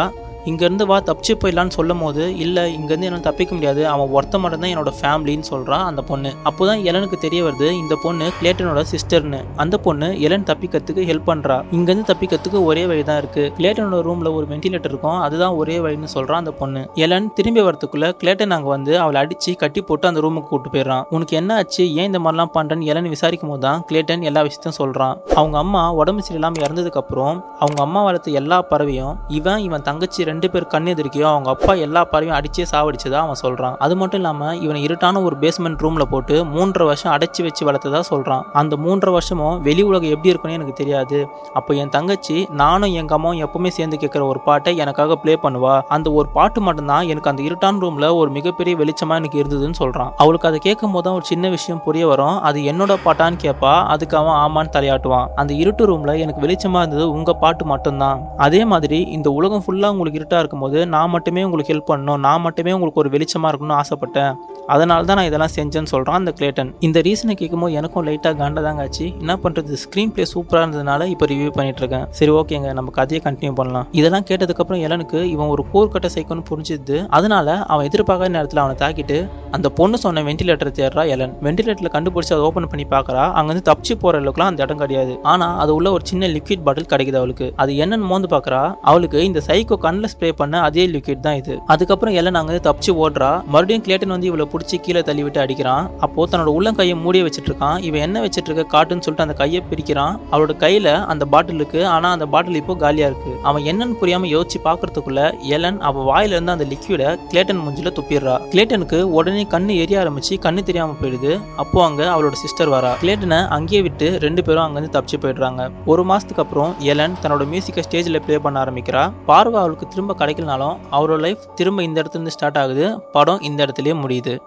இங்கேருந்து 0.51 0.85
வா 0.91 0.97
தப்பிச்சு 1.09 1.33
போயிடலான்னு 1.41 1.75
சொல்லும் 1.77 2.01
போது 2.03 2.23
இல்லை 2.45 2.63
இங்கேருந்து 2.77 3.07
என்னால் 3.09 3.25
தப்பிக்க 3.27 3.51
முடியாது. 3.57 3.81
அவன் 3.91 4.09
ஒருத்த 4.15 4.39
மட்டும் 4.43 4.61
தான் 4.63 4.71
என்னோட 4.73 4.91
ஃபேமிலின்னு 4.99 5.47
சொல்கிறான் 5.51 5.85
அந்த 5.89 6.01
பொண்ணு. 6.09 6.31
அப்போதான் 6.49 6.81
எலனுக்கு 6.89 7.17
தெரிய 7.25 7.41
வருது 7.47 7.67
இந்த 7.81 7.95
பொண்ணு 8.05 8.25
கிளேட்டனோட 8.39 8.81
சிஸ்டர்னு. 8.93 9.39
அந்த 9.63 9.75
பொண்ணு 9.85 10.07
எலன் 10.27 10.47
தப்பிக்கிறதுக்கு 10.49 11.05
ஹெல்ப் 11.11 11.27
பண்ணுறா 11.29 11.57
இங்கேருந்து 11.77 12.07
தப்பிக்கிறதுக்கு 12.11 12.61
ஒரே 12.69 12.83
வழி 12.91 13.03
தான் 13.09 13.19
இருக்குது 13.21 13.51
கிளேட்டனோட 13.59 13.99
ரூமில் 14.09 14.31
ஒரு 14.37 14.45
வென்டிலேட்டர் 14.51 14.93
இருக்கும் 14.93 15.19
அதுதான் 15.27 15.55
ஒரே 15.61 15.77
வழின்னு 15.85 16.11
சொல்கிறான் 16.15 16.41
அந்த 16.43 16.53
பொண்ணு. 16.61 16.83
எலன் 17.05 17.29
திரும்பி 17.39 17.63
வரதுக்குள்ள 17.67 18.09
கிளேட்டன் 18.23 18.55
அங்கே 18.57 18.71
வந்து 18.75 18.93
அவளை 19.03 19.21
அடித்து 19.23 19.55
கட்டி 19.63 19.83
போட்டு 19.87 20.07
அந்த 20.11 20.21
ரூமுக்கு 20.25 20.51
கூட்டு 20.51 20.69
போயிடுறான். 20.75 21.03
உனக்கு 21.15 21.33
என்ன 21.41 21.51
ஆச்சு? 21.61 21.83
ஏன் 21.99 22.09
இந்த 22.11 22.21
மாதிரிலாம் 22.25 22.53
பண்ணுறேன்னு 22.57 22.89
எலன் 22.93 23.09
விசாரிக்கும் 23.15 23.53
போது 23.53 23.63
தான் 23.67 23.81
கிளேட்டன் 23.89 24.27
எல்லா 24.31 24.43
விஷயத்தையும் 24.47 24.79
சொல்கிறான் 24.81 25.15
அவங்க 25.39 25.57
அம்மா 25.63 25.81
உடம்பு 26.01 26.27
சரியில்லாமல் 26.27 26.65
இறந்ததுக்கப்புறம் 26.65 27.35
அவங்க 27.63 27.79
அம்மா 27.87 28.03
வளர்த்த 28.09 28.37
எல்லா 28.41 28.59
பறவையும் 28.71 29.15
இவன் 29.39 29.63
இவன் 29.67 29.85
தங்கச்சி 29.89 30.19
ரெண்டு 30.33 30.47
பேர் 30.53 30.69
கண் 30.75 30.91
எதிர்க்கையும் 30.95 31.31
அவங்க 31.33 31.49
அப்பா 31.55 31.75
எல்லா 31.87 32.03
பறவையும் 32.11 32.37
அடிச்சே 32.39 32.67
சாவடிச்சதா 32.73 33.19
அவன் 33.25 33.41
சொல்கிறான் 33.43 33.75
அது 33.85 33.93
மட்டும் 34.01 34.19
இல்லாமல் 34.21 34.59
இவனை 34.65 34.79
இருட்டான 34.87 35.21
ஒரு 35.27 35.35
பேஸ்மெண்ட் 35.43 35.81
ரூமில் 35.85 36.09
போட்டு 36.13 36.35
மூன்றரை 36.53 36.85
வருஷம் 36.89 37.11
அடைச்சி 37.15 37.41
வச்சு 37.47 37.63
வளர்த்ததா 37.67 38.01
சொல்கிறான் 38.11 38.43
அந்த 38.61 38.73
மூன்றரை 38.85 39.11
வருஷமும் 39.17 39.55
வெளி 39.67 39.83
உலகம் 39.89 40.13
எப்படி 40.15 40.31
இருக்குன்னு 40.31 40.57
எனக்கு 40.57 40.75
தெரியாது. 40.79 41.19
அப்போ 41.59 41.71
என் 41.81 41.91
தங்கச்சி 41.95 42.37
நானும் 42.61 42.93
எங்கள் 42.99 43.17
அம்மாவும் 43.17 43.41
எப்பவுமே 43.45 43.69
சேர்ந்து 43.77 43.97
கேட்குற 44.03 44.21
ஒரு 44.31 44.39
பாட்டை 44.47 44.71
எனக்காக 44.83 45.17
ப்ளே 45.23 45.33
பண்ணுவா. 45.45 45.75
அந்த 45.95 46.07
ஒரு 46.19 46.27
பாட்டு 46.37 46.61
மட்டும்தான் 46.67 47.07
எனக்கு 47.11 47.31
அந்த 47.31 47.43
இருட்டான 47.47 47.81
ரூமில் 47.85 48.07
ஒரு 48.21 48.29
மிகப்பெரிய 48.37 48.73
வெளிச்சமாக 48.81 49.21
எனக்கு 49.21 49.39
இருந்ததுன்னு 49.41 49.79
சொல்கிறான் 49.81 50.11
அவளுக்கு 50.23 50.49
அதை 50.51 50.59
கேட்கும் 50.67 50.95
போது 50.95 51.05
தான் 51.07 51.17
ஒரு 51.19 51.27
சின்ன 51.31 51.49
விஷயம் 51.55 51.83
புரிய 51.87 52.03
வரும். 52.11 52.37
அது 52.49 52.59
என்னோட 52.71 52.97
பாட்டான்னு 53.05 53.39
கேட்பா 53.45 53.73
அதுக்கு 53.93 54.17
அவன் 54.21 54.37
ஆமான்னு 54.43 54.73
தலையாட்டுவான். 54.77 55.27
அந்த 55.41 55.51
இருட்டு 55.61 55.85
ரூமில் 55.91 56.21
எனக்கு 56.23 56.43
வெளிச்சமாக 56.45 56.83
இருந்தது 56.83 57.07
உங்கள் 57.17 57.39
பாட்டு 57.43 57.65
மட்டும்தான். 57.73 58.19
அதே 58.47 58.61
மாதிரி 58.73 58.99
இந்த 59.17 59.29
உலகம் 59.39 59.63
ஃபுல்லாக 59.65 59.95
உங்களுக்கு 59.95 60.21
இருட்டாக 60.23 60.41
இருக்கும்போது 60.43 60.79
நான் 60.95 61.13
மட்டுமே 61.15 61.43
உங்களுக்கு 61.49 61.73
ஹெல்ப் 61.73 61.89
பண்ணணும் 61.91 62.21
நான் 62.27 62.43
மட்டுமே 62.47 62.73
உங்களுக்கு 62.77 63.03
ஒரு 63.03 63.11
வெளிச்சமாக 63.15 63.51
இருக்கணும்னு 63.51 63.79
ஆசைப்பட்டேன். 63.81 64.33
அதனால 64.73 65.03
தான் 65.07 65.17
நான் 65.19 65.29
இதெல்லாம் 65.29 65.53
செஞ்சேன்னு 65.55 65.91
சொல்கிறான் 65.93 66.19
அந்த 66.19 66.31
கிளேட்டன் 66.39 66.69
இந்த 66.87 66.97
ரீசனை 67.07 67.33
கேட்கும்போது 67.39 67.77
எனக்கும் 67.79 68.05
லைட்டாக 68.07 68.35
காண்டதாங்க 68.41 68.83
ஆச்சு. 68.85 69.05
என்ன 69.23 69.33
பண்ணுறது 69.43 69.79
ஸ்க்ரீன் 69.83 70.11
ப்ளே 70.15 70.25
சூப்பராக 70.33 70.61
இருந்ததுனால 70.63 71.07
இப்போ 71.13 71.25
ரிவ்யூ 71.31 71.49
பண்ணிட்டு 71.57 71.81
இருக்கேன். 71.83 72.05
சரி 72.17 72.31
ஓகேங்க. 72.39 72.69
நம்ம 72.77 72.91
கதையை 72.99 73.21
கண்டினியூ 73.25 73.53
பண்ணலாம். 73.59 73.87
இதெல்லாம் 73.99 74.25
கேட்டதுக்கப்புறம் 74.29 74.83
எலனுக்கு 74.87 75.19
இவன் 75.33 75.51
ஒரு 75.55 75.65
போர்க்கட்ட 75.73 76.09
சைக்கோன்னு 76.15 76.45
புரிஞ்சுது. 76.51 76.99
அதனால 77.17 77.57
அவன் 77.73 77.87
எதிர்பார்க்காத 77.89 78.31
நேரத்தில் 78.37 78.61
அவனை 78.63 78.77
தாக்கிட்டு 78.83 79.17
அந்த 79.57 79.67
பொண்ணு 79.79 79.97
சொன்ன 80.05 80.23
வெண்டிலேட்டர் 80.29 80.73
தேடுறா 80.79 81.03
எலன். 81.15 81.33
வெண்டிலேட்டரில் 81.47 81.93
கண்டுபிடிச்சி 81.95 82.33
அதை 82.35 82.43
ஓப்பன் 82.49 82.69
பண்ணி 82.71 82.85
பார்க்குறா 82.95 83.25
அங்கேருந்து 83.39 83.65
தப்பிச்சு 83.69 83.93
போகிற 84.03 84.21
அளவுக்குலாம் 84.21 84.51
அந்த 84.51 84.63
இடம் 84.65 84.81
கிடையாது. 84.83 85.13
ஆனால் 85.33 85.57
அது 85.63 85.71
உள்ள 85.77 85.87
ஒரு 85.97 86.03
சின்ன 86.11 86.29
லிக்விட் 86.35 86.63
பாட்டில் 86.67 86.89
கிடைக்குது 86.93 87.19
அவளுக்கு. 87.21 87.49
அது 87.63 87.71
என்னன்னு 87.83 88.09
மோந்து 88.11 88.29
பார்க்கறா 88.35 88.61
அவளுக்கு 88.91 89.19
இந்த 89.29 89.41
சைக்கோ 89.49 89.77
கண்ணில் 89.85 90.12
ஸ்ப்ரே 90.13 90.31
பண்ண 90.41 90.61
அதே 90.67 90.85
லிக்விட் 90.95 91.23
தான் 91.27 91.37
இது. 91.41 91.55
அதுக்கப்புறம் 91.75 92.17
எல்லாம் 92.21 92.39
அங்கே 92.41 92.59
தப்பிச்சு 92.69 92.91
ஓடுறா. 93.03 93.31
மறுபடியும் 93.53 93.85
கிளேட்டன் 93.87 94.13
வந்து 94.15 94.29
இவளை 94.31 94.47
பிடிச்சி 94.53 94.77
கீழே 94.85 95.01
தள்ளி 95.09 95.23
விட்டு 95.25 95.41
அடிக்கிறான். 95.43 95.85
அப்போ 96.05 96.27
தன்னோட 96.31 96.51
உள்ளம் 96.57 96.77
கையை 96.79 96.95
மூடிய 97.05 97.23
வச்சுட்டு 97.27 97.49
இருக்கான் 97.51 97.77
இவன் 97.87 98.03
என்ன 98.07 98.21
வச்சிட்டு 98.25 98.49
இருக்க 98.49 98.65
காட்டுன்னு 98.75 99.05
சொல்லிட்டு 99.05 99.25
அந்த 99.27 99.37
கையை 99.41 99.61
பிரிக்கிறான் 99.71 100.13
அவளோட 100.31 100.55
கையில 100.63 100.93
அந்த 101.13 101.23
பாட்டில் 101.33 101.59
இருக்கு. 101.61 101.81
ஆனா 101.95 102.09
அந்த 102.17 102.27
பாட்டில் 102.33 102.59
இப்போ 102.61 102.75
காலியா 102.83 103.07
இருக்கு. 103.11 103.33
அவன் 103.49 103.65
என்னன்னு 103.71 103.97
புரியாம 104.01 104.29
யோசிச்சு 104.35 104.59
பாக்குறதுக்குள்ள 104.67 105.21
எலன் 105.55 105.79
அவ 105.89 106.03
வாயில 106.09 106.35
இருந்து 106.37 106.55
அந்த 106.55 106.67
லிக்விட 106.73 107.03
கிளேட்டன் 107.31 107.61
மூஞ்சில 107.65 107.91
துப்பிடுறா. 107.97 108.35
கிளேட்டனுக்கு 108.53 108.99
உடனே 109.17 109.45
கண்ணு 109.53 109.75
எரிய 109.83 110.01
ஆரம்பிச்சு 110.03 110.33
கண்ணு 110.45 110.63
தெரியாம 110.69 110.95
போயிடுது. 111.01 111.31
அப்போ 111.63 111.79
அங்க 111.87 112.01
அவளோட 112.15 112.35
சிஸ்டர் 112.43 112.71
வரா. 112.75 112.91
கிளேட்டனை 113.03 113.39
அங்கேயே 113.57 113.81
விட்டு 113.87 114.07
ரெண்டு 114.25 114.41
பேரும் 114.47 114.65
அங்கிருந்து 114.65 114.93
தப்பிச்சு 114.95 115.17
போயிடுறாங்க. 115.23 115.61
ஒரு 115.91 116.03
மாசத்துக்கு 116.09 116.43
அப்புறம் 116.43 116.71
எலன் 116.91 117.17
தன்னோட 117.23 117.43
மியூசிக்கை 117.51 117.83
ஸ்டேஜ்ல 117.87 118.19
ப்ளே 118.25 118.37
பண்ண 118.45 118.57
ஆரம்பிக்கிறா. 118.63 119.03
பார்வை 119.29 119.57
அவளுக்கு 119.61 119.85
திரும்ப 119.93 120.02
திரும்ப 120.03 120.25
கிடைக்கலனாலும் 120.25 120.77
அவரோட 120.91 121.19
லைஃப் 121.19 121.37
திரும்ப 121.55 121.83
இந்த 121.83 122.01
இடத்துல 122.01 122.09
இருந்து 122.09 122.31
ஸ்டார்ட் 122.31 122.57
ஆகுது. 122.57 123.01
படம் 123.01 123.39
இந்த 123.39 123.65
இடத்துலயே 123.65 123.93
முடியுது. 124.05 124.39